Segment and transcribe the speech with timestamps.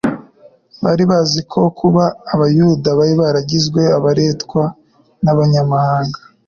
[0.83, 2.03] Bari bazi ko kuba
[2.33, 4.63] Abayuda baragizwe abaretwa
[5.23, 6.19] n’abanyamahanga